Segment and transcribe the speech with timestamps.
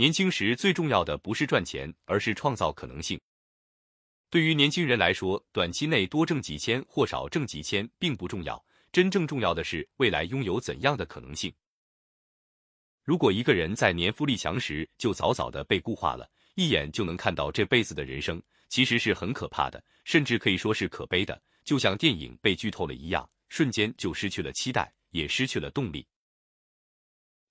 [0.00, 3.20] 年轻时最重要的不是赚钱，而是创造可能性。
[4.30, 11.52] 对于年轻人来说，短期内多挣几千或少挣几千并不重要，真正重要的是未来拥有怎样的可能性。
[13.04, 26.06] 如果一个人在年富力强时就早早的被固化了，一眼就能看到这辈子的人生，其实是很可怕的，甚至可以说是可悲的，就像电影被剧透了一样，瞬间就失去了期待，也失去了动力。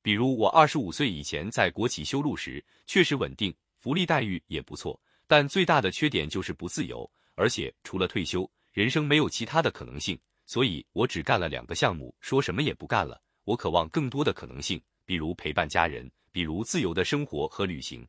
[0.09, 10.19] 比如我二十五岁以前在国企修路时，确实稳定，福利待遇也不错，但最大的缺点就是不自由，而且除了退休，人生没有其他的可能性。
[10.47, 13.21] 所以我只干了两个项目，说什么也不干了。
[13.43, 18.03] 我渴望更多的可能性，比如陪伴家人，比如自由的生活和旅行。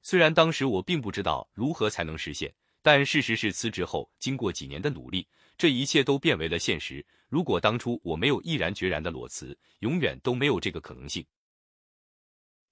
[0.00, 2.50] 虽然当时我并不知道如何才能实现，
[2.84, 7.02] 但事实是辞职后，经过几年的努力，这一切都变为了现实。
[7.30, 11.24] 如果当初我没有毅然决然的裸辞，永远都没有这个可能性。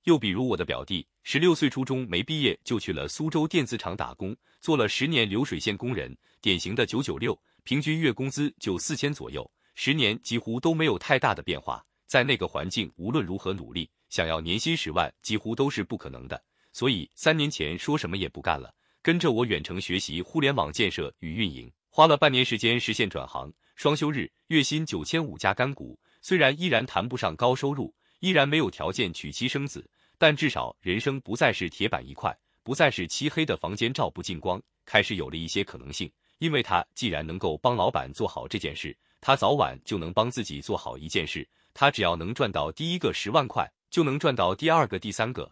[0.04, 11.82] 又比如我的表弟，十六岁初中没毕业就去了苏州电子厂打工，做了十年流水线工人，典型的九九六，平均月工资就四千左右，十年几乎都没有太大的变化。
[12.06, 16.44] 在那个环境，无论如何努力，想要年薪十万几乎都是不可能的。
[16.70, 23.52] 所以三年前说什么也不干了，跟着我远程学习互联网建设与运营，花了半年时间实现转行。
[23.74, 29.84] 双休日，月薪九千五加干股，虽然依然谈不上高收入，依然没有条件娶妻生子，
[30.18, 36.08] 但至少人生不再是铁板一块，不再是漆黑的房间照不进光，开始有了一些可能性。
[36.38, 41.48] 因为他既然能够帮老板做好这件事，他早晚就能帮自己做好一件事。
[41.74, 45.50] 他只要能赚到第一个十万块，就能赚到第二个、第三个。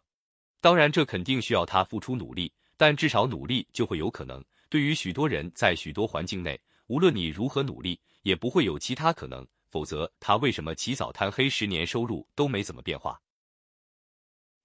[0.61, 4.43] 当然，这肯定需要他付出努力，但至少努力就会有可能。
[4.71, 8.01] 对于许多人，在许多环境内，无论你如何努力。
[8.23, 13.19] 也不会有其他可能，否则他为什么起早贪黑，十年收入都没怎么变化？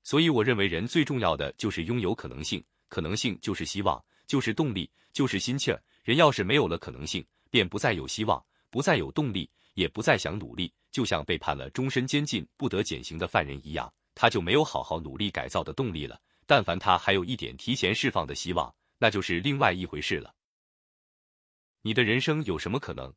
[0.03, 5.81] 所以我认为人最重要的就是拥有可能性，可能性就是希望，就是动力，就是心气儿。
[6.03, 16.19] 人要是没有了可能性，便不再有希望，不再有动力，也不再想努力，就像被判了终身监禁不得减刑的犯人一样，他就没有好好努力改造的动力了。
[16.45, 20.33] 但凡他还有一点提前释放的希望，那就是另外一回事了。
[21.81, 23.13] 你的人生有什么可能？